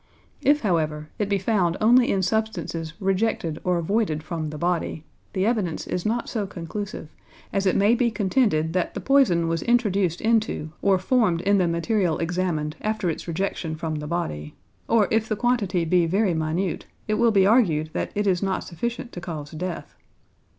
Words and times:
If, 0.41 0.61
however, 0.61 1.09
it 1.19 1.29
be 1.29 1.37
found 1.37 1.77
only 1.79 2.09
in 2.11 2.23
substances 2.23 2.93
rejected 2.99 3.61
or 3.63 3.79
voided 3.83 4.23
from 4.23 4.49
the 4.49 4.57
body, 4.57 5.03
the 5.33 5.45
evidence 5.45 5.85
is 5.85 6.07
not 6.07 6.27
so 6.27 6.47
conclusive, 6.47 7.09
as 7.53 7.67
it 7.67 7.75
may 7.75 7.93
be 7.93 8.09
contended 8.09 8.73
that 8.73 8.95
the 8.95 8.99
poison 8.99 9.47
was 9.47 9.61
introduced 9.61 10.19
into 10.19 10.71
or 10.81 10.97
formed 10.97 11.41
in 11.41 11.59
the 11.59 11.67
material 11.67 12.17
examined 12.17 12.75
after 12.81 13.11
its 13.11 13.27
rejection 13.27 13.75
from 13.75 13.93
the 13.93 14.07
body, 14.07 14.55
or 14.87 15.07
if 15.11 15.29
the 15.29 15.35
quantity 15.35 15.85
be 15.85 16.07
very 16.07 16.33
minute 16.33 16.87
it 17.07 17.13
will 17.19 17.29
be 17.31 17.45
argued 17.45 17.91
that 17.93 18.11
it 18.15 18.25
is 18.25 18.41
not 18.41 18.63
sufficient 18.63 19.11
to 19.11 19.21
cause 19.21 19.51
death. 19.51 19.93